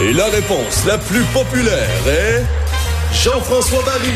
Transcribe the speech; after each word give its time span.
Et 0.00 0.12
la 0.12 0.26
réponse 0.26 0.84
la 0.86 0.96
plus 0.96 1.24
populaire 1.34 1.88
est 2.06 2.44
Jean-François 3.12 3.82
Barry. 3.84 4.14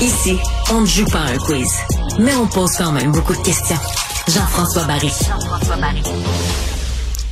Ici, 0.00 0.38
on 0.72 0.80
ne 0.80 0.86
joue 0.86 1.04
pas 1.04 1.18
un 1.18 1.36
quiz, 1.36 1.70
mais 2.18 2.34
on 2.34 2.46
pose 2.46 2.70
quand 2.78 2.92
même 2.92 3.12
beaucoup 3.12 3.34
de 3.34 3.42
questions. 3.42 3.76
Jean-François 4.26 4.84
Barry. 4.84 5.12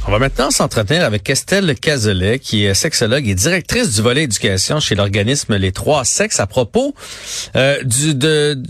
On 0.07 0.11
va 0.11 0.19
maintenant 0.19 0.51
s'entretenir 0.51 1.05
avec 1.05 1.29
Estelle 1.31 1.75
Cazelet, 1.75 2.39
qui 2.39 2.67
est 2.67 2.75
sexologue 2.75 3.27
et 3.27 3.35
directrice 3.35 3.95
du 3.95 4.03
volet 4.03 4.25
éducation 4.25 4.79
chez 4.79 4.95
l'organisme 4.95 5.57
Les 5.57 5.73
Trois 5.73 6.05
Sexes, 6.05 6.39
à 6.39 6.47
propos 6.47 6.95
euh, 7.57 7.83
du, 7.83 8.15
de, 8.15 8.63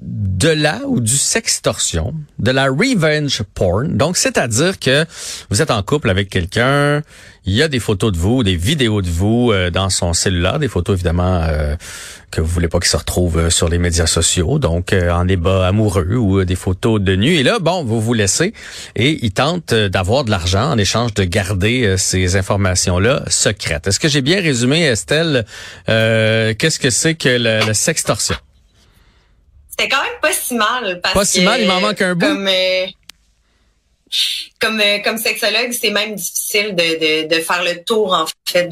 de 0.00 0.48
la 0.48 0.80
ou 0.86 1.00
du 1.00 1.16
sextorsion, 1.16 2.14
de 2.38 2.50
la 2.52 2.66
revenge 2.66 3.42
porn. 3.54 3.96
Donc, 3.96 4.16
c'est-à-dire 4.16 4.78
que 4.78 5.04
vous 5.50 5.60
êtes 5.60 5.72
en 5.72 5.82
couple 5.82 6.08
avec 6.08 6.30
quelqu'un, 6.30 7.02
il 7.44 7.54
y 7.54 7.62
a 7.62 7.68
des 7.68 7.80
photos 7.80 8.12
de 8.12 8.18
vous, 8.18 8.44
des 8.44 8.56
vidéos 8.56 9.02
de 9.02 9.08
vous 9.08 9.50
euh, 9.50 9.70
dans 9.70 9.90
son 9.90 10.12
cellulaire, 10.12 10.58
des 10.58 10.68
photos 10.68 10.94
évidemment 10.94 11.40
euh, 11.42 11.74
que 12.30 12.40
vous 12.40 12.46
voulez 12.46 12.68
pas 12.68 12.78
qu'il 12.78 12.88
se 12.88 12.96
retrouvent 12.96 13.38
euh, 13.38 13.50
sur 13.50 13.68
les 13.68 13.78
médias 13.78 14.06
sociaux, 14.06 14.58
donc 14.58 14.92
en 14.92 15.24
débat 15.24 15.66
amoureux 15.66 16.14
ou 16.14 16.44
des 16.44 16.54
photos 16.56 17.00
de 17.00 17.16
nu. 17.16 17.34
Et 17.34 17.42
là, 17.42 17.58
bon, 17.58 17.82
vous 17.84 18.00
vous 18.00 18.14
laissez 18.14 18.52
et 18.94 19.18
il 19.24 19.32
tente 19.32 19.74
d'avoir 19.74 20.24
de 20.24 20.30
l'argent 20.30 20.70
en 20.70 20.78
échange 20.78 21.14
de 21.14 21.24
garder 21.24 21.96
ces 21.96 22.36
informations-là 22.36 23.24
secrètes. 23.28 23.88
Est-ce 23.88 23.98
que 23.98 24.08
j'ai 24.08 24.22
bien 24.22 24.40
résumé, 24.40 24.84
Estelle, 24.84 25.44
qu'est-ce 25.86 26.78
que 26.78 26.90
c'est 26.90 27.14
que 27.14 27.28
le 27.66 27.74
sextorsion? 27.74 28.36
C'était 29.78 29.94
quand 29.94 30.02
même 30.02 30.20
pas 30.20 30.32
si 30.32 30.54
mal. 30.54 31.00
Parce 31.00 31.14
pas 31.14 31.24
si 31.24 31.42
mal, 31.42 31.60
il 31.60 31.68
m'en 31.68 31.80
manque 31.80 32.02
un 32.02 32.14
bout. 32.14 32.26
Comme, 32.26 32.48
euh, 32.48 32.86
comme, 34.60 34.80
euh, 34.80 34.98
comme 34.98 35.18
sexologue, 35.18 35.72
c'est 35.72 35.90
même 35.90 36.14
difficile 36.14 36.74
de, 36.74 37.26
de, 37.26 37.28
de, 37.28 37.40
faire 37.40 37.62
le 37.62 37.84
tour, 37.84 38.12
en 38.12 38.26
fait, 38.46 38.70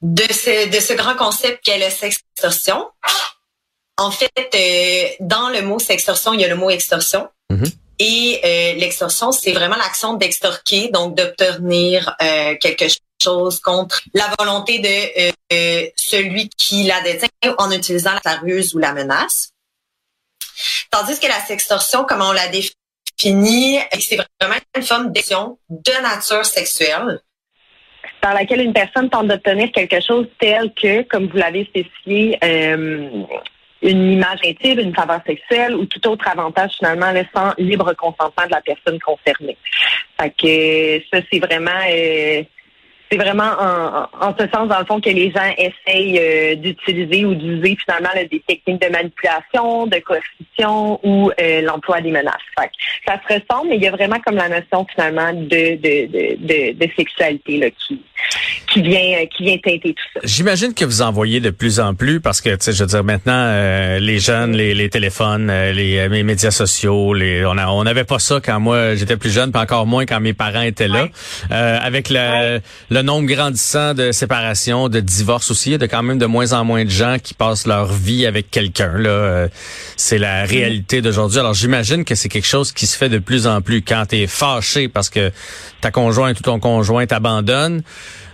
de 0.00 0.22
ce, 0.32 0.68
de 0.68 0.80
ce 0.80 0.94
grand 0.94 1.16
concept 1.16 1.62
qu'est 1.64 1.78
le 1.78 1.90
sextorsion. 1.90 2.88
En 4.00 4.10
fait, 4.10 4.30
euh, 4.54 5.08
dans 5.20 5.48
le 5.50 5.62
mot 5.62 5.78
sextorsion, 5.78 6.32
il 6.32 6.40
y 6.40 6.44
a 6.44 6.48
le 6.48 6.54
mot 6.54 6.70
extorsion. 6.70 7.28
Mm-hmm. 7.50 7.72
Et 8.00 8.76
l'extorsion, 8.78 9.32
c'est 9.32 9.50
vraiment 9.50 9.74
l'action 9.74 10.14
d'extorquer, 10.14 10.88
donc 10.92 11.16
d'obtenir 11.16 12.14
quelque 12.60 12.84
chose 13.20 13.58
contre 13.58 14.02
la 14.14 14.32
volonté 14.38 14.78
de 14.78 15.90
celui 15.96 16.48
qui 16.50 16.84
la 16.84 17.00
détient 17.00 17.28
en 17.58 17.72
utilisant 17.72 18.12
la 18.24 18.36
ruse 18.36 18.72
ou 18.76 18.78
la 18.78 18.92
menace. 18.92 19.50
Tandis 20.90 21.20
que 21.20 21.26
la 21.26 21.40
sextorsion, 21.40 22.04
comme 22.04 22.22
on 22.22 22.32
l'a 22.32 22.48
défini, 22.48 23.78
c'est 23.98 24.16
vraiment 24.40 24.60
une 24.76 24.82
forme 24.82 25.12
d'action 25.12 25.58
de 25.68 26.02
nature 26.02 26.44
sexuelle 26.44 27.20
par 28.20 28.34
laquelle 28.34 28.60
une 28.60 28.72
personne 28.72 29.08
tente 29.10 29.28
d'obtenir 29.28 29.70
quelque 29.72 30.00
chose 30.00 30.26
tel 30.40 30.72
que, 30.74 31.02
comme 31.02 31.26
vous 31.28 31.36
l'avez 31.36 31.64
spécifié, 31.64 32.38
euh, 32.42 33.24
une 33.82 34.12
image 34.12 34.40
intime, 34.44 34.80
une 34.80 34.94
faveur 34.94 35.20
sexuelle 35.24 35.74
ou 35.74 35.86
tout 35.86 36.04
autre 36.08 36.26
avantage 36.28 36.72
finalement 36.78 37.12
laissant 37.12 37.52
libre 37.58 37.92
consentement 37.94 38.46
de 38.46 38.50
la 38.50 38.60
personne 38.60 38.98
concernée. 38.98 39.56
Fait 40.20 40.30
que 40.30 41.04
ça, 41.12 41.22
c'est 41.30 41.38
vraiment 41.38 41.80
euh, 41.88 42.42
c'est 43.10 43.16
vraiment 43.16 43.50
en, 44.20 44.34
ce 44.38 44.46
sens, 44.52 44.68
dans 44.68 44.78
le 44.78 44.84
fond, 44.84 45.00
que 45.00 45.08
les 45.08 45.30
gens 45.30 45.50
essayent 45.56 46.18
euh, 46.18 46.54
d'utiliser 46.56 47.24
ou 47.24 47.34
d'user 47.34 47.76
finalement 47.84 48.10
des 48.14 48.42
techniques 48.46 48.82
de 48.82 48.88
manipulation, 48.88 49.86
de 49.86 49.98
coercition 49.98 51.00
ou 51.02 51.30
euh, 51.40 51.62
l'emploi 51.62 52.00
des 52.00 52.10
menaces. 52.10 52.34
ça 53.06 53.20
se 53.26 53.34
ressemble, 53.34 53.70
mais 53.70 53.76
il 53.76 53.82
y 53.82 53.86
a 53.86 53.90
vraiment 53.90 54.18
comme 54.20 54.36
la 54.36 54.48
notion 54.48 54.86
finalement 54.94 55.32
de, 55.32 55.76
de, 55.76 56.06
de, 56.36 56.72
de, 56.72 56.92
sexualité 56.96 57.58
là, 57.58 57.68
qui, 57.70 58.02
qui 58.72 58.82
vient 58.82 59.24
qui 59.26 59.44
vient 59.44 59.58
teinter 59.58 59.94
tout 59.94 60.04
ça. 60.14 60.20
J'imagine 60.24 60.74
que 60.74 60.84
vous 60.84 61.00
en 61.00 61.10
voyez 61.10 61.40
de 61.40 61.50
plus 61.50 61.80
en 61.80 61.94
plus 61.94 62.20
parce 62.20 62.40
que, 62.40 62.50
tu 62.50 62.56
sais, 62.60 62.72
je 62.72 62.82
veux 62.82 62.88
dire, 62.88 63.04
maintenant, 63.04 63.32
euh, 63.34 63.98
les 63.98 64.18
jeunes, 64.18 64.52
les, 64.52 64.74
les 64.74 64.90
téléphones, 64.90 65.46
les, 65.48 66.08
les, 66.08 66.22
médias 66.22 66.50
sociaux, 66.50 67.14
les, 67.14 67.44
on 67.46 67.56
a, 67.56 67.68
on 67.68 67.84
n'avait 67.84 68.04
pas 68.04 68.18
ça 68.18 68.40
quand 68.44 68.60
moi 68.60 68.94
j'étais 68.96 69.16
plus 69.16 69.30
jeune, 69.30 69.50
puis 69.50 69.60
encore 69.60 69.86
moins 69.86 70.04
quand 70.04 70.20
mes 70.20 70.34
parents 70.34 70.62
étaient 70.62 70.88
là. 70.88 71.08
avec 71.50 72.10
le 72.10 72.60
le 72.98 73.04
nombre 73.04 73.28
grandissant 73.28 73.94
de 73.94 74.10
séparations, 74.10 74.88
de 74.88 74.98
divorces 74.98 75.52
aussi. 75.52 75.70
Il 75.70 75.72
y 75.72 75.74
a 75.76 75.78
de 75.78 75.86
quand 75.86 76.02
même 76.02 76.18
de 76.18 76.26
moins 76.26 76.52
en 76.52 76.64
moins 76.64 76.84
de 76.84 76.90
gens 76.90 77.18
qui 77.22 77.32
passent 77.32 77.64
leur 77.64 77.92
vie 77.92 78.26
avec 78.26 78.50
quelqu'un. 78.50 78.98
Là, 78.98 79.10
euh, 79.10 79.48
c'est 79.96 80.18
la 80.18 80.44
réalité 80.44 81.00
d'aujourd'hui. 81.00 81.38
Alors 81.38 81.54
j'imagine 81.54 82.04
que 82.04 82.16
c'est 82.16 82.28
quelque 82.28 82.46
chose 82.46 82.72
qui 82.72 82.86
se 82.88 82.96
fait 82.96 83.08
de 83.08 83.18
plus 83.18 83.46
en 83.46 83.60
plus 83.62 83.82
quand 83.82 84.06
tu 84.08 84.16
es 84.16 84.26
fâché 84.26 84.88
parce 84.88 85.10
que 85.10 85.30
ta 85.80 85.92
conjointe 85.92 86.40
ou 86.40 86.42
ton 86.42 86.58
conjoint 86.58 87.06
t'abandonne. 87.06 87.82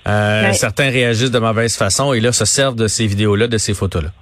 Euh, 0.06 0.52
certains 0.54 0.88
réagissent 0.91 1.31
de 1.31 1.38
mauvaise 1.38 1.76
façon 1.76 2.14
et 2.14 2.20
là 2.20 2.32
se 2.32 2.46
servent 2.46 2.76
de 2.76 2.88
ces 2.88 3.06
vidéos-là, 3.06 3.48
de 3.48 3.58
ces 3.58 3.75
photos-là. 3.75 4.12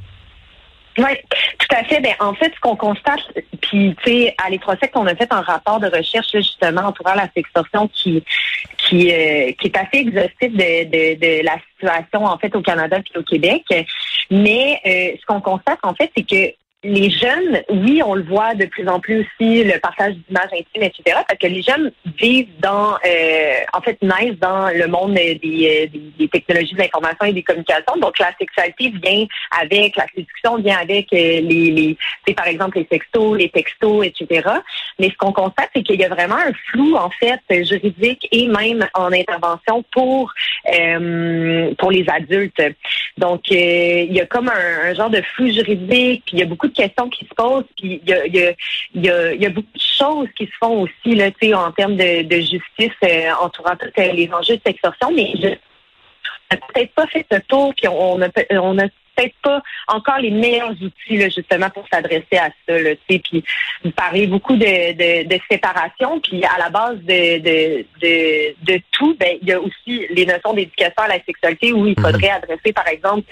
Oui, 0.98 1.16
tout 1.58 1.76
à 1.76 1.84
fait. 1.84 2.00
Ben, 2.00 2.14
en 2.20 2.34
fait, 2.34 2.53
ce 2.54 2.60
qu'on 2.60 2.76
constate, 2.76 3.20
puis 3.62 3.97
tu 4.04 4.10
sais, 4.10 4.34
à 4.44 4.50
l'Étrossec, 4.50 4.91
on 4.94 5.06
a 5.06 5.14
fait 5.14 5.32
un 5.32 5.41
rapport 5.41 5.80
de 5.80 5.86
recherche 5.86 6.32
justement 6.32 6.82
entourant 6.82 7.14
la 7.14 7.28
sextorsion 7.34 7.88
qui 7.88 8.22
qui, 8.76 9.10
euh, 9.12 9.53
qui 9.53 9.69
est 9.69 9.76
assez 9.76 9.98
exhaustif 9.98 10.53
de, 10.53 10.84
de, 10.84 11.19
de, 11.19 11.44
la 11.44 11.56
situation 11.72 12.25
en 12.25 12.36
fait 12.36 12.54
au 12.56 12.62
Canada 12.62 12.98
et 12.98 13.19
au 13.19 13.22
Québec. 13.22 13.64
Mais 14.30 14.80
euh, 14.84 15.16
ce 15.20 15.26
qu'on 15.26 15.41
constate 15.41 15.78
en 15.82 15.94
fait, 15.94 16.10
c'est 16.16 16.25
que 16.25 16.54
les 16.84 17.10
jeunes, 17.10 17.62
oui, 17.69 18.03
on 18.04 18.15
le 18.15 18.25
voit 18.25 18.54
de 18.54 18.66
plus 18.66 18.88
en 18.88 18.98
plus 18.98 19.20
aussi, 19.20 19.62
le 19.62 19.78
partage 19.78 20.15
d'images 20.15 20.50
intimes, 20.53 20.82
etc., 20.82 21.19
parce 21.28 21.38
que 21.38 21.47
les 21.47 21.62
jeunes 21.62 21.93
vivent 22.19 22.48
dans, 22.59 22.94
euh, 23.06 23.54
en 23.72 23.81
fait, 23.81 23.98
naissent 24.03 24.38
dans 24.41 24.69
le 24.69 24.88
monde 24.88 25.15
des, 25.15 25.37
des, 25.37 25.91
des 26.19 26.28
technologies 26.28 26.75
de 26.75 26.81
l'information 26.81 27.26
et 27.26 27.32
des 27.32 27.42
communications. 27.44 27.97
Donc, 28.00 28.19
la 28.19 28.32
sexualité 28.37 28.92
vient 29.03 29.26
avec, 29.60 29.94
la 29.94 30.06
séduction 30.09 30.56
vient 30.56 30.78
avec 30.78 31.12
euh, 31.12 31.41
les, 31.41 31.97
les 32.26 32.34
par 32.34 32.48
exemple, 32.48 32.78
les 32.78 32.88
sextos, 32.91 33.37
les 33.37 33.48
textos, 33.48 34.04
etc. 34.04 34.48
Mais 34.98 35.09
ce 35.10 35.16
qu'on 35.16 35.32
constate, 35.32 35.71
c'est 35.75 35.82
qu'il 35.82 36.00
y 36.00 36.04
a 36.04 36.09
vraiment 36.09 36.37
un 36.37 36.53
flou, 36.71 36.97
en 36.97 37.10
fait, 37.10 37.41
juridique 37.65 38.26
et 38.32 38.48
même 38.48 38.87
en 38.94 39.12
intervention 39.12 39.84
pour, 39.92 40.32
euh, 40.75 41.72
pour 41.78 41.92
les 41.92 42.04
adultes. 42.09 42.62
Donc, 43.19 43.42
euh, 43.53 44.06
il 44.09 44.15
y 44.15 44.21
a 44.21 44.26
comme 44.26 44.48
un, 44.48 44.91
un 44.91 44.94
genre 44.94 45.10
de 45.10 45.22
flou 45.34 45.48
juridique, 45.48 46.25
il 46.32 46.41
y 46.41 46.42
a 46.42 46.47
beaucoup 46.47 46.72
questions 46.72 47.09
qui 47.09 47.25
se 47.27 47.34
posent, 47.34 47.65
puis 47.77 48.00
il 48.05 48.09
y 48.09 48.12
a, 48.12 48.27
y, 48.27 48.56
y 48.94 49.47
a, 49.47 49.50
beaucoup 49.50 49.72
de 49.75 49.81
choses 49.81 50.28
qui 50.37 50.47
se 50.47 50.53
font 50.59 50.83
aussi 50.83 51.15
là, 51.15 51.31
en 51.55 51.72
termes 51.72 51.97
de, 51.97 52.37
justice 52.41 52.97
euh, 53.05 53.31
entourant 53.41 53.77
euh, 53.99 54.12
les 54.12 54.31
enjeux 54.33 54.56
de 54.56 54.62
sextorsion, 54.65 55.10
mais 55.12 55.33
je 55.41 55.49
peut-être 56.75 56.93
pas 56.93 57.06
fait 57.06 57.27
ce 57.31 57.38
tour, 57.38 57.72
puis 57.75 57.88
on 57.88 58.21
on 58.21 58.78
a 58.78 58.84
peut-être 59.22 59.34
pas 59.43 59.62
encore 59.88 60.19
les 60.19 60.31
meilleurs 60.31 60.71
outils 60.71 61.16
là, 61.16 61.28
justement 61.28 61.71
pour 61.71 61.87
s'adresser 61.93 62.37
à 62.37 62.50
ça. 62.66 62.78
Là, 62.78 62.91
puis 63.06 63.44
vous 63.84 63.91
parlez 63.91 64.27
beaucoup 64.27 64.56
de, 64.56 64.93
de, 64.93 65.28
de, 65.28 65.41
séparation, 65.50 66.21
puis 66.21 66.44
à 66.44 66.59
la 66.59 66.71
base 66.71 66.99
de, 66.99 67.38
de, 67.38 67.84
de, 68.00 68.55
de 68.62 68.81
tout, 68.91 69.16
ben, 69.19 69.37
il 69.41 69.49
y 69.49 69.53
a 69.53 69.60
aussi 69.60 70.06
les 70.10 70.27
notions 70.27 70.55
d'éducation 70.55 71.03
à 71.03 71.09
la 71.09 71.22
sexualité 71.25 71.72
où 71.72 71.87
il 71.87 71.94
mhm. 71.99 72.05
faudrait 72.05 72.31
adresser, 72.31 72.72
par 72.72 72.88
exemple, 72.88 73.25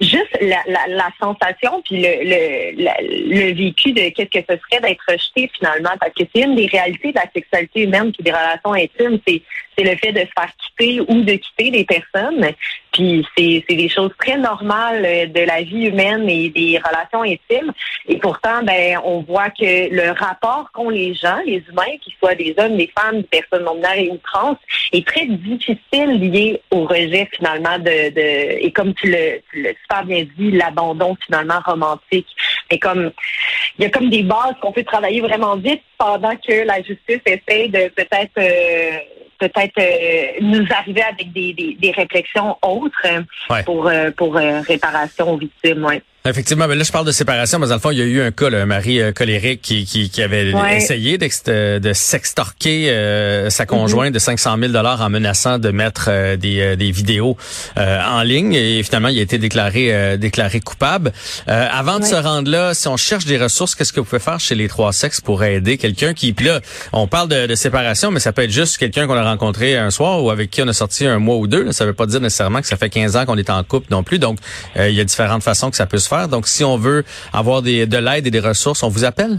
juste 0.00 0.38
la, 0.40 0.58
la, 0.66 0.86
la, 0.88 1.08
sensation 1.20 1.82
puis 1.82 2.00
le, 2.00 2.24
le, 2.24 3.48
le, 3.48 3.54
vécu 3.54 3.92
de 3.92 4.08
qu'est-ce 4.10 4.40
que 4.40 4.44
ce 4.48 4.58
serait 4.58 4.80
d'être 4.82 5.04
rejeté 5.08 5.50
finalement, 5.56 5.90
parce 6.00 6.12
que 6.14 6.24
c'est 6.34 6.42
une 6.42 6.56
des 6.56 6.66
réalités 6.66 7.12
de 7.12 7.16
la 7.16 7.30
sexualité 7.34 7.82
humaine, 7.82 8.12
puis 8.12 8.22
des 8.22 8.30
relations 8.30 8.72
intimes, 8.72 9.18
c'est 9.26 9.42
c'est 9.76 9.84
le 9.84 9.96
fait 9.96 10.12
de 10.12 10.20
se 10.20 10.32
faire 10.36 10.50
quitter 10.58 11.00
ou 11.00 11.22
de 11.22 11.32
quitter 11.32 11.70
des 11.70 11.84
personnes. 11.84 12.52
Puis 12.92 13.26
c'est, 13.36 13.64
c'est 13.68 13.76
des 13.76 13.88
choses 13.88 14.12
très 14.18 14.36
normales 14.36 15.04
euh, 15.04 15.26
de 15.26 15.40
la 15.40 15.62
vie 15.62 15.86
humaine 15.86 16.28
et 16.28 16.50
des 16.50 16.78
relations 16.78 17.22
intimes. 17.22 17.72
Et 18.08 18.18
pourtant, 18.18 18.62
ben, 18.62 18.98
on 19.04 19.20
voit 19.20 19.50
que 19.50 19.94
le 19.94 20.12
rapport 20.12 20.70
qu'ont 20.72 20.90
les 20.90 21.14
gens, 21.14 21.38
les 21.46 21.62
humains, 21.68 21.96
qu'ils 22.00 22.14
soient 22.18 22.34
des 22.34 22.54
hommes, 22.58 22.76
des 22.76 22.92
femmes, 22.98 23.22
des 23.22 23.40
personnes 23.40 23.64
non 23.64 23.74
binaires 23.74 24.12
ou 24.12 24.18
trans, 24.18 24.58
est 24.92 25.06
très 25.06 25.26
difficile 25.26 26.20
lié 26.20 26.60
au 26.70 26.84
rejet 26.84 27.28
finalement 27.32 27.78
de, 27.78 28.10
de 28.10 28.58
et 28.64 28.72
comme 28.72 28.94
tu 28.94 29.10
le, 29.10 29.40
tu 29.50 29.62
l'as 29.62 29.74
super 29.82 30.04
bien 30.04 30.26
dit, 30.36 30.50
l'abandon 30.52 31.16
finalement 31.24 31.60
romantique. 31.64 32.28
Mais 32.70 32.78
comme 32.78 33.10
il 33.78 33.84
y 33.84 33.86
a 33.86 33.90
comme 33.90 34.10
des 34.10 34.22
bases 34.22 34.54
qu'on 34.60 34.72
peut 34.72 34.84
travailler 34.84 35.20
vraiment 35.20 35.56
vite 35.56 35.82
pendant 35.98 36.36
que 36.36 36.64
la 36.64 36.82
justice 36.82 37.20
essaie 37.24 37.68
de 37.68 37.88
peut-être 37.88 38.32
euh, 38.38 38.98
peut-être 39.48 39.78
euh, 39.78 40.38
nous 40.40 40.66
arriver 40.70 41.02
avec 41.02 41.32
des, 41.32 41.52
des, 41.52 41.90
réflexions 41.90 42.56
autres 42.62 43.06
euh, 43.06 43.62
pour, 43.64 43.88
euh, 43.88 44.10
pour 44.12 44.34
réparation 44.34 45.32
aux 45.32 45.36
victimes. 45.36 45.88
Effectivement, 46.24 46.68
mais 46.68 46.76
là, 46.76 46.84
je 46.84 46.92
parle 46.92 47.06
de 47.06 47.10
séparation, 47.12 47.58
mais 47.58 47.66
dans 47.66 47.74
le 47.74 47.80
fond, 47.80 47.90
il 47.90 47.98
y 47.98 48.02
a 48.02 48.04
eu 48.04 48.20
un 48.22 48.30
cas, 48.30 48.48
là, 48.48 48.62
un 48.62 48.66
mari 48.66 49.00
euh, 49.00 49.10
colérique 49.12 49.60
qui, 49.60 49.84
qui, 49.84 50.08
qui 50.08 50.22
avait 50.22 50.52
Ouais. 50.54 50.76
essayé 50.76 51.18
d'ex- 51.18 51.42
de 51.44 51.92
sextorquer 51.92 52.90
euh, 52.90 53.50
sa 53.50 53.66
conjointe 53.66 54.12
de 54.14 54.18
500 54.20 54.56
000 54.58 54.72
dollars 54.72 55.00
en 55.00 55.10
menaçant 55.10 55.58
de 55.58 55.70
mettre 55.70 56.06
euh, 56.08 56.36
des, 56.36 56.60
euh, 56.60 56.76
des 56.76 56.92
vidéos 56.92 57.36
euh, 57.76 58.00
en 58.06 58.22
ligne 58.22 58.54
et 58.54 58.82
finalement, 58.84 59.08
il 59.08 59.18
a 59.18 59.22
été 59.22 59.38
déclaré 59.38 59.92
euh, 59.92 60.16
déclaré 60.16 60.60
coupable. 60.60 61.12
Euh, 61.48 61.66
avant 61.72 61.98
de 61.98 62.04
se 62.04 62.14
rendre 62.14 62.48
là, 62.50 62.72
si 62.74 62.86
on 62.86 62.96
cherche 62.96 63.24
des 63.24 63.38
ressources, 63.38 63.74
qu'est-ce 63.74 63.92
que 63.92 63.98
vous 64.00 64.06
pouvez 64.06 64.20
faire 64.20 64.38
chez 64.38 64.54
les 64.54 64.68
trois 64.68 64.92
sexes 64.92 65.20
pour 65.20 65.42
aider 65.42 65.76
quelqu'un 65.76 66.14
qui, 66.14 66.32
puis 66.32 66.46
là, 66.46 66.60
on 66.92 67.08
parle 67.08 67.28
de, 67.28 67.46
de 67.46 67.54
séparation, 67.56 68.10
mais 68.12 68.20
ça 68.20 68.32
peut 68.32 68.42
être 68.42 68.50
juste 68.52 68.78
quelqu'un 68.78 69.06
qu'on 69.08 69.16
a 69.16 69.24
rencontré 69.24 69.76
un 69.76 69.90
soir 69.90 70.22
ou 70.22 70.30
avec 70.30 70.50
qui 70.50 70.62
on 70.62 70.68
a 70.68 70.72
sorti 70.72 71.04
un 71.06 71.18
mois 71.18 71.36
ou 71.36 71.46
deux. 71.48 71.64
là. 71.64 71.72
Ça 71.72 71.84
veut 71.84 71.94
pas 71.94 72.06
dire 72.06 72.20
nécessairement 72.20 72.60
que 72.60 72.66
ça 72.68 72.76
fait 72.76 72.90
15 72.90 73.16
ans 73.16 73.26
qu'on 73.26 73.38
est 73.38 73.50
en 73.50 73.62
couple 73.64 73.88
non 73.90 74.04
plus. 74.04 74.20
Donc, 74.20 74.38
euh, 74.76 74.88
il 74.88 74.94
y 74.94 75.00
a 75.00 75.04
différentes 75.04 75.42
façons 75.42 75.70
que 75.70 75.76
ça 75.76 75.86
peut 75.86 75.98
se 75.98 76.08
faire. 76.12 76.28
Donc, 76.28 76.46
si 76.46 76.64
on 76.64 76.76
veut 76.76 77.04
avoir 77.32 77.62
des, 77.62 77.86
de 77.86 77.98
l'aide 77.98 78.26
et 78.26 78.30
des 78.30 78.40
ressources, 78.40 78.82
on 78.82 78.88
vous 78.88 79.04
appelle? 79.04 79.38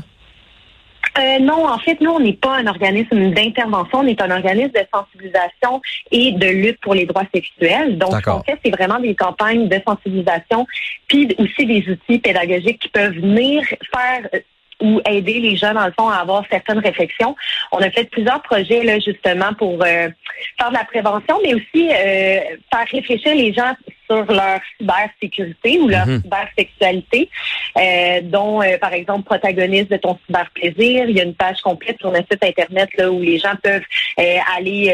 Euh, 1.19 1.39
non, 1.39 1.67
en 1.67 1.77
fait, 1.77 2.01
nous, 2.01 2.09
on 2.09 2.19
n'est 2.19 2.33
pas 2.33 2.55
un 2.57 2.65
organisme 2.65 3.31
d'intervention, 3.31 3.99
on 3.99 4.07
est 4.07 4.19
un 4.19 4.31
organisme 4.31 4.71
de 4.71 4.85
sensibilisation 4.91 5.81
et 6.11 6.31
de 6.31 6.47
lutte 6.47 6.79
pour 6.81 6.95
les 6.95 7.05
droits 7.05 7.25
sexuels. 7.33 7.99
Donc, 7.99 8.15
ce 8.15 8.21
qu'on 8.21 8.41
fait, 8.41 8.57
c'est 8.65 8.71
vraiment 8.71 8.99
des 8.99 9.13
campagnes 9.13 9.67
de 9.67 9.79
sensibilisation, 9.87 10.65
puis 11.07 11.27
aussi 11.37 11.65
des 11.67 11.87
outils 11.87 12.17
pédagogiques 12.17 12.79
qui 12.79 12.89
peuvent 12.89 13.13
venir 13.13 13.63
faire 13.67 14.27
euh, 14.33 14.39
ou 14.81 15.01
aider 15.07 15.39
les 15.39 15.55
gens, 15.55 15.73
dans 15.73 15.85
le 15.85 15.93
fond, 15.97 16.09
à 16.09 16.15
avoir 16.15 16.43
certaines 16.49 16.79
réflexions. 16.79 17.35
On 17.71 17.77
a 17.77 17.89
fait 17.91 18.09
plusieurs 18.09 18.41
projets, 18.41 18.83
là, 18.83 18.99
justement, 18.99 19.53
pour 19.53 19.73
euh, 19.73 20.09
faire 20.57 20.69
de 20.69 20.73
la 20.73 20.83
prévention, 20.83 21.39
mais 21.43 21.53
aussi 21.53 21.89
euh, 21.89 22.39
faire 22.71 22.87
réfléchir 22.91 23.35
les 23.35 23.53
gens 23.53 23.73
sur 24.09 24.25
leur 24.31 24.59
cybersécurité 24.77 25.79
ou 25.79 25.87
leur 25.87 26.05
Mhm. 26.05 26.21
cybersexualité, 26.21 27.29
euh, 27.77 28.21
dont, 28.23 28.61
euh, 28.61 28.77
par 28.77 28.93
exemple, 28.93 29.23
protagoniste 29.23 29.91
de 29.91 29.97
ton 29.97 30.17
cyberplaisir. 30.25 31.09
Il 31.09 31.17
y 31.17 31.19
a 31.21 31.23
une 31.23 31.35
page 31.35 31.61
complète 31.61 31.97
sur 31.99 32.11
notre 32.11 32.27
site 32.31 32.43
Internet 32.43 32.89
là, 32.97 33.11
où 33.11 33.21
les 33.21 33.39
gens 33.39 33.55
peuvent 33.61 33.81
euh, 34.19 34.37
aller, 34.55 34.93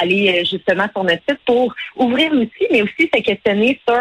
aller 0.00 0.44
justement 0.44 0.86
sur 0.92 1.04
notre 1.04 1.22
site 1.28 1.40
pour 1.46 1.74
ouvrir 1.96 2.32
l'outil, 2.32 2.66
mais 2.70 2.82
aussi 2.82 3.10
se 3.14 3.20
questionner 3.20 3.80
sur 3.88 3.98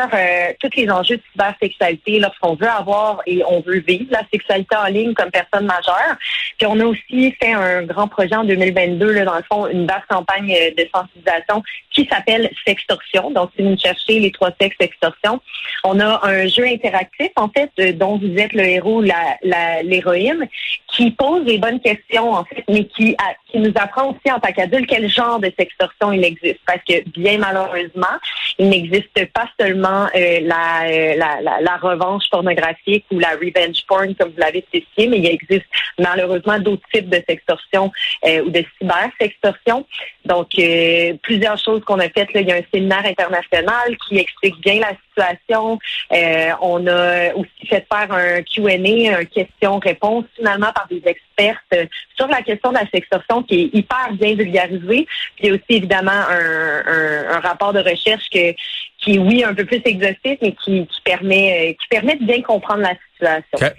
tous 0.60 0.70
les 0.76 0.90
enjeux 0.90 1.18
de 1.18 1.24
cybersexualité 1.32 2.20
lorsqu'on 2.20 2.56
veut 2.56 2.68
avoir 2.68 3.22
et 3.26 3.42
on 3.48 3.62
veut 3.62 3.80
vivre 3.80 4.08
la 4.12 4.24
sexualité 4.32 4.76
en 4.76 4.86
ligne 4.88 5.14
comme 5.14 5.32
personne 5.32 5.66
majeure. 5.66 6.16
Puis 6.58 6.68
on 6.68 6.80
a 6.80 6.86
aussi 6.86 7.32
fait 7.42 7.54
un 7.54 7.84
grand 7.84 8.08
projet 8.08 8.36
en 8.36 8.44
2022, 8.44 9.12
là, 9.12 9.26
dans 9.26 9.36
le 9.38 9.44
fond, 9.44 9.68
une 9.68 9.86
vaste 9.88 10.06
campagne 10.10 10.54
de 10.78 10.88
sensibilisation 10.94 11.64
qui 11.92 12.06
s'appelle 12.12 12.50
Sextorsion. 12.66 13.32
Donc, 13.32 13.52
si 13.56 13.64
vous 13.64 13.78
cherchez 13.78 14.20
les 14.20 14.32
extorsion, 14.80 15.40
on 15.84 16.00
a 16.00 16.26
un 16.28 16.48
jeu 16.48 16.66
interactif, 16.66 17.30
en 17.36 17.50
fait, 17.50 17.72
euh, 17.80 17.94
dont 17.94 18.18
vous 18.18 18.36
êtes 18.38 18.54
le 18.54 18.64
héros, 18.64 19.02
la- 19.02 19.82
l'héroïne, 19.84 20.48
qui 20.88 21.12
pose 21.12 21.46
les 21.46 21.58
bonnes 21.58 21.80
questions, 21.80 22.32
en 22.34 22.44
fait, 22.46 22.64
mais 22.68 22.86
qui, 22.86 23.16
qui 23.52 23.60
nous 23.60 23.72
apprend 23.76 24.10
aussi 24.12 24.32
en 24.32 24.40
tant 24.40 24.52
qu'adulte 24.52 24.88
quel 24.88 25.10
genre 25.10 25.40
de 25.40 25.52
sextorsion 25.58 26.12
il 26.12 26.24
existe. 26.24 26.60
Parce 26.66 26.82
que, 26.88 27.08
bien 27.12 27.38
malheureusement, 27.38 28.18
il 28.60 28.70
n'existe 28.70 29.26
pas 29.34 29.50
seulement 29.58 30.08
euh, 30.16 30.40
la, 30.42 30.84
euh, 30.84 31.16
la, 31.16 31.42
la, 31.42 31.62
la 31.62 31.78
revanche 31.78 32.30
pornographique 32.30 33.06
ou 33.10 33.18
la 33.18 33.32
revenge 33.32 33.86
porn, 33.88 34.14
comme 34.16 34.32
vous 34.32 34.40
l'avez 34.40 34.62
spécifié, 34.68 35.08
mais 35.08 35.20
il 35.20 35.28
existe 35.28 35.66
malheureusement 35.98 36.60
d'autres 36.60 36.84
types 36.94 37.10
de 37.10 37.24
sextorsion 37.28 37.90
euh, 38.26 38.44
ou 38.44 38.50
de 38.50 38.64
cybersextorsion. 38.78 39.86
Donc, 40.26 40.50
euh, 40.60 41.14
plusieurs 41.24 41.58
choses 41.58 41.82
qu'on 41.86 42.00
a 42.00 42.10
faites. 42.10 42.34
Là. 42.34 42.42
Il 42.42 42.50
y 42.50 42.52
a 42.52 42.58
un 42.58 42.70
séminaire 42.74 43.06
international 43.06 43.96
qui 44.08 44.18
explique 44.18 44.60
bien 44.60 44.80
la 44.82 44.92
situation. 45.20 45.80
Euh, 46.12 46.52
on 46.62 46.86
a 46.88 47.34
aussi 47.36 47.68
fait 47.68 47.86
faire 47.92 48.12
un 48.12 48.42
Q&A, 48.44 49.20
un 49.20 49.26
question-réponse, 49.26 50.26
finalement, 50.36 50.72
par 50.74 50.88
des 50.90 51.02
expertes 51.06 51.60
euh, 51.74 51.86
sur 52.16 52.28
la 52.28 52.42
question 52.42 52.70
de 52.72 52.76
la 52.76 52.88
sextorsion 52.94 53.44
qui 53.44 53.62
est 53.62 53.78
hyper 53.78 54.12
bien 54.14 54.36
vulgarisée. 54.36 55.08
Puis 55.36 55.44
il 55.44 55.46
y 55.48 55.50
a 55.50 55.54
aussi, 55.54 55.64
évidemment, 55.70 56.12
un, 56.12 56.84
un- 56.86 57.30
un 57.36 57.40
rapport 57.40 57.74
de 57.74 57.80
recherche 57.80 58.30
que, 58.32 58.54
qui 59.02 59.16
est, 59.16 59.20
oui, 59.20 59.44
un 59.44 59.54
peu 59.54 59.66
plus 59.66 59.82
exhaustif, 59.86 60.38
mais 60.42 60.54
qui, 60.64 60.86
qui 60.88 61.02
permet, 61.04 61.70
euh, 61.70 61.74
qui 61.74 61.88
permet 61.90 62.16
de 62.16 62.26
bien 62.26 62.42
comprendre 62.42 62.82
la 62.82 62.96
situation. 63.14 63.76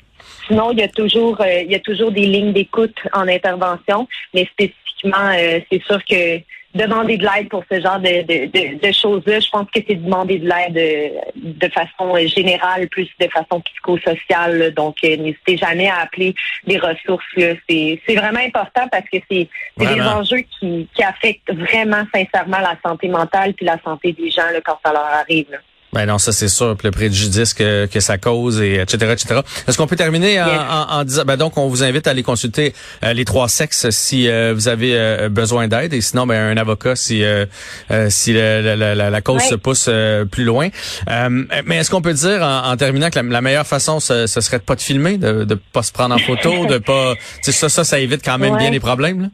Sinon, 0.47 0.73
il 0.73 0.79
y 0.81 0.83
a 0.83 0.89
toujours, 0.89 1.41
euh, 1.41 1.63
il 1.63 1.71
y 1.73 1.75
a 1.75 1.81
toujours 1.81 2.11
des 2.13 2.27
lignes 2.27 2.53
d'écoute 2.53 2.97
en 3.15 3.27
intervention, 3.27 4.07
mais 4.35 4.45
spécifiquement, 4.47 4.80
euh, 5.05 5.61
c'est 5.71 5.83
sûr 5.85 6.05
que 6.05 6.41
demander 6.75 7.17
de 7.17 7.25
l'aide 7.25 7.49
pour 7.49 7.65
ce 7.71 7.81
genre 7.81 7.99
de, 7.99 8.23
de, 8.23 8.47
de, 8.47 8.79
de 8.87 8.93
choses-là, 8.93 9.41
je 9.41 9.51
pense 9.51 9.67
que 9.75 9.81
c'est 9.87 9.97
demander 9.97 10.39
de 10.39 10.49
l'aide 10.49 10.77
euh, 10.77 11.21
de 11.37 11.69
façon 11.69 12.15
euh, 12.15 12.27
générale, 12.27 12.89
plus 12.89 13.09
de 13.19 13.27
façon 13.29 13.61
psychosociale. 13.61 14.59
là. 14.59 14.71
Donc, 14.71 14.97
euh, 15.03 15.17
n'hésitez 15.17 15.57
jamais 15.57 15.89
à 15.89 16.01
appeler 16.03 16.35
des 16.67 16.79
ressources. 16.79 17.25
C'est 17.37 18.01
c'est 18.07 18.15
vraiment 18.15 18.41
important 18.41 18.87
parce 18.91 19.09
que 19.13 19.19
c'est 19.31 19.49
c'est 19.79 19.95
des 19.95 20.01
enjeux 20.01 20.45
qui, 20.59 20.89
qui 20.95 21.03
affectent 21.03 21.53
vraiment 21.53 22.05
sincèrement 22.15 22.61
la 22.61 22.77
santé 22.85 23.09
mentale 23.09 23.55
puis 23.55 23.67
la 23.67 23.79
santé 23.83 24.13
des 24.13 24.31
gens 24.31 24.51
là, 24.53 24.61
quand 24.65 24.79
ça 24.85 24.93
leur 24.93 25.05
arrive. 25.05 25.51
là. 25.51 25.59
Ben 25.93 26.07
non, 26.07 26.19
ça 26.19 26.31
c'est 26.31 26.49
sûr. 26.49 26.77
Puis 26.77 26.87
le 26.87 26.93
préjudice 26.93 27.53
que, 27.53 27.87
que 27.87 27.99
ça 27.99 28.17
cause 28.17 28.61
et 28.61 28.75
etc. 28.81 29.11
etc. 29.13 29.41
Est-ce 29.67 29.77
qu'on 29.77 29.89
peut 29.89 29.97
terminer 29.97 30.41
en, 30.41 30.47
Yes. 30.47 30.61
en, 30.71 30.93
en 31.01 31.05
disant 31.05 31.25
ben 31.27 31.37
donc 31.37 31.57
on 31.59 31.67
vous 31.67 31.83
invite 31.83 32.07
à 32.07 32.11
aller 32.11 32.23
consulter 32.23 32.75
euh, 33.03 33.13
les 33.13 33.25
trois 33.25 33.49
sexes 33.49 33.91
si 33.91 34.29
euh, 34.29 34.53
vous 34.55 34.69
avez 34.69 34.97
euh, 34.97 35.29
besoin 35.29 35.67
d'aide 35.67 35.93
et 35.93 36.01
sinon 36.01 36.27
ben 36.29 36.41
un 36.41 36.57
avocat 36.57 36.95
si 36.95 37.25
euh, 37.25 37.45
euh, 37.91 38.09
si 38.09 38.33
la, 38.33 38.63
la, 38.63 38.77
la, 38.77 38.95
la- 38.95 39.11
la 39.11 39.21
cause 39.21 39.43
se 39.43 39.55
pousse 39.57 39.87
euh, 39.89 40.25
plus 40.25 40.45
loin. 40.45 40.69
Euh, 41.09 41.45
mais 41.67 41.79
est-ce 41.79 41.91
qu'on 41.91 42.03
peut 42.03 42.15
dire 42.15 42.41
en, 42.43 42.71
en 42.71 42.77
terminant 42.77 43.11
que 43.11 43.19
la, 43.19 43.23
la 43.25 43.41
meilleure 43.41 43.67
façon 43.67 43.99
ce, 43.99 44.29
ce 44.29 44.41
serait 44.41 44.59
de 44.59 44.63
pas 44.65 44.77
de 44.77 44.81
filmer, 44.83 45.19
de 45.19 45.43
de 45.45 45.55
pas 45.73 45.83
se 45.83 45.91
prendre 45.91 46.15
en 46.15 46.19
photo, 46.19 46.67
de 46.67 46.79
pas 46.79 47.15
ça 47.43 47.69
ça 47.69 47.83
ça 47.83 47.99
évite 47.99 48.25
quand 48.25 48.39
même 48.39 48.57
bien 48.59 48.71
les 48.71 48.81
problèmes 48.81 49.23
là? 49.23 49.29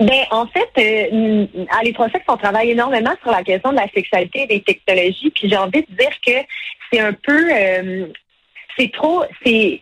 Ben, 0.00 0.24
en 0.30 0.46
fait, 0.46 0.70
euh, 0.78 1.46
à 1.76 1.82
l'Étrosex, 1.82 2.24
on 2.28 2.36
travaille 2.36 2.70
énormément 2.70 3.14
sur 3.20 3.32
la 3.32 3.42
question 3.42 3.70
de 3.70 3.76
la 3.76 3.88
sexualité 3.88 4.42
et 4.42 4.46
des 4.46 4.62
technologies. 4.62 5.30
Puis 5.30 5.48
j'ai 5.48 5.56
envie 5.56 5.84
de 5.88 5.96
dire 5.96 6.12
que 6.24 6.32
c'est 6.92 7.00
un 7.00 7.12
peu, 7.12 7.50
euh, 7.52 8.06
c'est 8.76 8.92
trop, 8.92 9.24
c'est, 9.44 9.80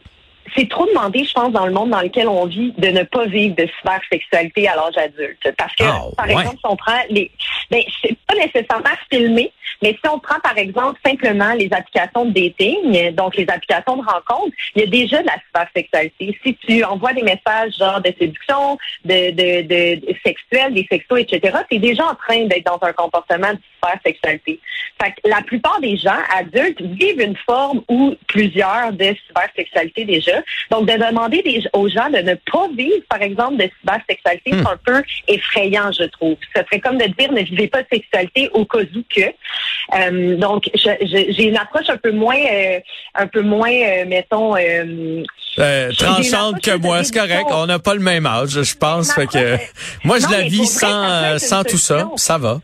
c'est 0.54 0.68
trop 0.68 0.86
demandé, 0.86 1.24
je 1.24 1.32
pense, 1.32 1.50
dans 1.52 1.66
le 1.66 1.72
monde 1.72 1.90
dans 1.90 2.00
lequel 2.02 2.28
on 2.28 2.46
vit, 2.46 2.72
de 2.78 2.88
ne 2.88 3.02
pas 3.02 3.26
vivre 3.26 3.54
de 3.56 3.66
cybersexualité 3.80 4.68
à 4.68 4.76
l'âge 4.76 4.96
adulte. 4.96 5.50
Parce 5.56 5.74
que, 5.74 5.84
Ah, 5.84 6.02
par 6.16 6.26
ouais. 6.26 6.32
exemple, 6.34 6.56
si 6.58 6.66
on 6.66 6.76
prend 6.76 6.98
les, 7.10 7.30
ben, 7.70 7.82
c'est 8.02 8.16
pas 8.26 8.34
nécessairement 8.34 8.96
filmé, 9.10 9.52
mais 9.82 9.90
si 9.92 10.10
on 10.10 10.18
prend, 10.18 10.38
par 10.40 10.56
exemple, 10.56 10.98
simplement 11.04 11.52
les 11.54 11.68
applications 11.72 12.24
de 12.26 12.30
dating, 12.30 13.14
donc 13.14 13.36
les 13.36 13.46
applications 13.48 13.96
de 13.96 14.02
rencontre, 14.02 14.54
il 14.74 14.82
y 14.82 14.84
a 14.84 14.86
déjà 14.86 15.20
de 15.22 15.26
la 15.26 15.36
cybersexualité. 15.46 16.38
Si 16.44 16.54
tu 16.56 16.84
envoies 16.84 17.12
des 17.12 17.22
messages 17.22 17.74
genre 17.78 18.00
de 18.00 18.12
séduction, 18.18 18.78
de, 19.04 19.30
de, 19.30 19.62
de, 19.62 20.06
de 20.06 20.14
sexuel, 20.24 20.74
des 20.74 20.86
sextos, 20.90 21.20
etc., 21.20 21.58
tu 21.68 21.76
es 21.76 21.78
déjà 21.78 22.06
en 22.06 22.14
train 22.14 22.44
d'être 22.46 22.64
dans 22.66 22.78
un 22.82 22.92
comportement 22.92 23.52
de 23.52 23.58
cybersexualité. 23.82 24.60
Fait 25.02 25.10
que 25.10 25.28
la 25.28 25.42
plupart 25.42 25.80
des 25.80 25.96
gens 25.96 26.18
adultes 26.38 26.80
vivent 26.80 27.20
une 27.20 27.36
forme 27.36 27.82
ou 27.88 28.14
plusieurs 28.28 28.92
de 28.92 29.14
cybersexualité 29.26 30.04
déjà. 30.04 30.35
Donc, 30.70 30.86
de 30.86 30.92
demander 30.92 31.42
des- 31.42 31.62
aux 31.72 31.88
gens 31.88 32.08
de 32.10 32.18
ne 32.18 32.34
pas 32.34 32.68
vivre, 32.76 33.02
par 33.08 33.22
exemple, 33.22 33.56
de 33.56 33.68
cybersexualité, 33.80 34.52
Hmm. 34.52 34.62
c'est 34.64 34.70
un 34.72 34.78
peu 34.84 35.02
effrayant, 35.28 35.90
je 35.92 36.04
trouve. 36.04 36.36
Ce 36.54 36.62
serait 36.62 36.80
comme 36.80 36.98
de 36.98 37.06
dire 37.06 37.32
ne 37.32 37.42
vivez 37.42 37.68
pas 37.68 37.82
de 37.82 37.88
sexualité 37.92 38.48
au 38.52 38.64
cas 38.64 38.78
où 38.80 39.02
que. 39.14 39.22
Euh, 39.94 40.36
donc, 40.36 40.64
j'ai 40.74 41.44
une 41.44 41.56
approche 41.56 41.88
un 41.88 41.96
peu 41.96 42.10
moins, 42.12 42.36
euh, 42.36 42.78
un 43.14 43.26
peu 43.26 43.42
moins, 43.42 43.70
euh, 43.72 44.04
mettons, 44.06 44.56
des 46.16 46.60
que 46.60 46.76
moi, 46.76 47.02
c'est 47.04 47.14
correct. 47.14 47.46
On 47.50 47.66
n'a 47.66 47.78
pas 47.78 47.94
le 47.94 48.00
même 48.00 48.26
âge, 48.26 48.50
je 48.62 48.76
pense. 48.76 49.12
Fait 49.14 49.26
que 49.26 49.38
approche, 49.38 49.56
moi, 50.04 50.18
je 50.18 50.24
Non, 50.26 50.30
la 50.32 50.42
vis 50.42 50.66
sans 50.66 51.38
sans 51.38 51.64
tout 51.64 51.78
ça, 51.78 52.08
ça 52.16 52.36
va. 52.38 52.60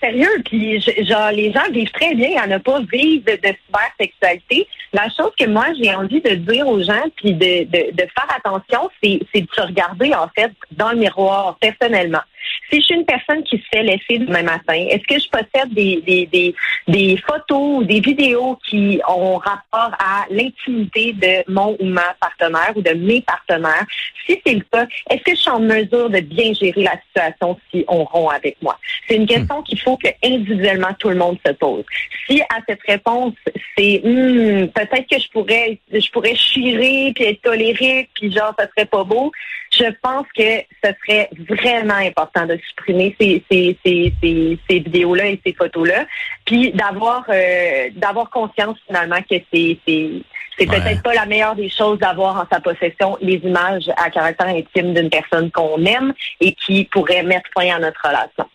Sérieux, 0.00 0.42
puis 0.44 0.80
je- 0.80 1.04
genre 1.04 1.30
les 1.32 1.52
gens 1.52 1.68
vivent 1.72 1.90
très 1.90 2.14
bien 2.14 2.40
à 2.40 2.46
ne 2.46 2.58
pas 2.58 2.80
vivre 2.92 3.24
de, 3.24 3.54
cybersexualité. 3.66 4.66
La 4.92 5.08
chose 5.10 5.32
que 5.38 5.44
moi 5.46 5.66
j'ai 5.80 5.94
envie 5.94 6.20
de 6.20 6.34
dire 6.34 6.66
aux 6.68 6.82
gens, 6.82 7.02
puis 7.16 7.32
de, 7.34 7.64
de, 7.64 7.90
de 7.92 8.02
faire 8.02 8.28
attention, 8.36 8.88
c'est 9.02 9.18
de 9.34 9.48
se 9.54 9.60
regarder 9.60 10.14
en 10.14 10.28
fait 10.36 10.52
dans 10.72 10.90
le 10.90 10.98
miroir 10.98 11.56
personnellement. 11.60 12.20
Si 12.70 12.80
je 12.80 12.86
suis 12.86 12.94
une 12.94 13.04
personne 13.04 13.42
qui 13.44 13.58
se 13.58 13.64
fait 13.70 13.82
laisser 13.82 14.18
demain 14.18 14.42
matin, 14.42 14.74
est-ce 14.74 15.04
que 15.06 15.20
je 15.20 15.28
possède 15.30 15.72
des, 15.72 16.02
des, 16.06 16.26
des, 16.26 16.54
des 16.88 17.16
photos 17.16 17.78
ou 17.78 17.84
des 17.84 18.00
vidéos 18.00 18.58
qui 18.68 19.00
ont 19.08 19.36
rapport 19.36 19.92
à 19.98 20.26
l'intimité 20.30 21.12
de 21.12 21.50
mon 21.50 21.76
ou 21.80 21.84
ma 21.84 22.14
partenaire 22.20 22.72
ou 22.76 22.82
de 22.82 22.92
mes 22.92 23.20
partenaires? 23.22 23.86
Si 24.26 24.40
c'est 24.44 24.54
le 24.54 24.64
cas, 24.70 24.86
est-ce 25.10 25.22
que 25.22 25.30
je 25.30 25.40
suis 25.40 25.50
en 25.50 25.60
mesure 25.60 26.10
de 26.10 26.20
bien 26.20 26.52
gérer 26.52 26.82
la 26.82 26.98
situation 27.06 27.58
si 27.70 27.84
on 27.88 28.04
rompt 28.04 28.34
avec 28.34 28.56
moi? 28.62 28.78
C'est 29.06 29.16
une 29.16 29.26
question 29.26 29.62
qu'il 29.62 29.80
faut 29.80 29.96
que 29.96 30.08
individuellement 30.24 30.94
tout 30.98 31.08
le 31.08 31.16
monde 31.16 31.38
se 31.46 31.52
pose. 31.52 31.84
Si 32.28 32.42
à 32.42 32.58
cette 32.68 32.82
réponse, 32.86 33.34
c'est 33.76 34.02
Hmm, 34.04 34.68
peut-être 34.68 35.06
que 35.08 35.18
je 35.18 35.28
pourrais 35.30 35.78
je 35.92 36.10
pourrais 36.10 36.34
chirer 36.34 37.12
puis 37.14 37.24
être 37.24 37.42
tolérée 37.42 38.08
puis 38.14 38.32
genre 38.32 38.54
ça 38.58 38.66
serait 38.68 38.86
pas 38.86 39.04
beau, 39.04 39.32
je 39.78 39.92
pense 40.02 40.26
que 40.36 40.60
ce 40.82 40.90
serait 41.00 41.30
vraiment 41.48 41.94
important 41.94 42.46
de 42.46 42.58
supprimer 42.68 43.14
ces, 43.20 43.44
ces, 43.50 43.78
ces, 43.84 44.12
ces, 44.20 44.58
ces 44.68 44.78
vidéos-là 44.80 45.26
et 45.26 45.40
ces 45.44 45.52
photos-là, 45.52 46.06
puis 46.44 46.72
d'avoir 46.72 47.24
euh, 47.28 47.88
d'avoir 47.94 48.30
conscience 48.30 48.76
finalement 48.86 49.20
que 49.30 49.36
c'est 49.52 50.22
c'est 50.58 50.66
peut-être 50.66 51.02
pas 51.02 51.14
la 51.14 51.26
meilleure 51.26 51.54
des 51.54 51.70
choses 51.70 51.98
d'avoir 51.98 52.36
en 52.36 52.46
sa 52.50 52.60
possession 52.60 53.16
les 53.20 53.40
images 53.44 53.84
à 53.96 54.10
caractère 54.10 54.48
intime 54.48 54.94
d'une 54.94 55.10
personne 55.10 55.50
qu'on 55.50 55.84
aime 55.84 56.12
et 56.40 56.54
qui 56.54 56.84
pourrait 56.84 57.22
mettre 57.22 57.48
fin 57.56 57.68
à 57.74 57.78
notre 57.78 58.00
relation. 58.02 58.46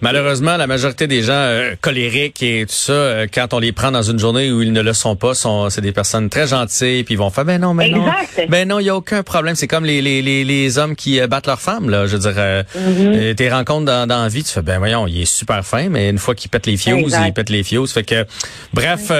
Malheureusement, 0.00 0.56
la 0.56 0.66
majorité 0.66 1.06
des 1.06 1.22
gens 1.22 1.32
euh, 1.32 1.74
colériques 1.80 2.42
et 2.42 2.64
tout 2.66 2.74
ça, 2.74 2.92
euh, 2.92 3.26
quand 3.32 3.52
on 3.52 3.58
les 3.58 3.72
prend 3.72 3.90
dans 3.90 4.02
une 4.02 4.18
journée 4.18 4.50
où 4.52 4.62
ils 4.62 4.72
ne 4.72 4.80
le 4.80 4.92
sont 4.92 5.16
pas, 5.16 5.34
sont 5.34 5.70
c'est 5.70 5.80
des 5.80 5.92
personnes 5.92 6.30
très 6.30 6.46
gentilles, 6.46 7.04
puis 7.04 7.14
ils 7.14 7.18
vont 7.18 7.30
faire 7.30 7.44
ben 7.44 7.60
non, 7.60 7.74
ben 7.74 7.90
non, 7.90 8.06
ben 8.48 8.68
non, 8.68 8.78
il 8.78 8.86
y 8.86 8.90
a 8.90 8.96
aucun 8.96 9.22
problème. 9.22 9.56
C'est 9.56 9.66
comme 9.66 9.84
les, 9.84 10.00
les, 10.02 10.22
les, 10.22 10.44
les, 10.44 10.78
hommes 10.78 10.94
qui 10.94 11.20
euh, 11.20 11.26
battent 11.26 11.46
leurs 11.46 11.60
femmes 11.60 11.90
là. 11.90 12.06
Je 12.06 12.16
veux 12.16 12.30
dire, 12.30 12.64
mm-hmm. 12.76 13.34
tes 13.34 13.50
rencontres 13.50 13.86
dans, 13.86 14.06
dans 14.06 14.22
la 14.22 14.28
vie, 14.28 14.44
tu 14.44 14.52
fais 14.52 14.62
ben 14.62 14.78
voyons, 14.78 15.06
il 15.06 15.22
est 15.22 15.24
super 15.24 15.64
fin, 15.64 15.88
mais 15.88 16.10
une 16.10 16.18
fois 16.18 16.34
qu'il 16.34 16.50
pète 16.50 16.66
les 16.66 16.76
fios, 16.76 16.98
il 16.98 17.32
pète 17.32 17.50
les 17.50 17.64
fios. 17.64 17.86
Fait 17.86 18.04
que 18.04 18.24
bref, 18.72 19.10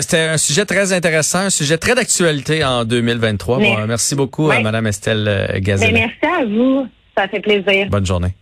c'était 0.00 0.18
un 0.18 0.38
sujet 0.38 0.64
très 0.64 0.92
intéressant 0.92 1.11
un 1.34 1.50
sujet 1.50 1.78
très 1.78 1.94
d'actualité 1.94 2.64
en 2.64 2.84
2023. 2.84 3.86
merci 3.86 4.14
beaucoup, 4.14 4.50
à 4.50 4.60
Mme 4.60 4.86
Estelle 4.86 5.26
euh, 5.28 5.58
Gazelle. 5.60 5.92
Ben, 5.92 6.10
merci 6.10 6.40
à 6.40 6.44
vous. 6.44 6.86
Ça 7.16 7.28
fait 7.28 7.40
plaisir. 7.40 7.88
Bonne 7.90 8.06
journée. 8.06 8.34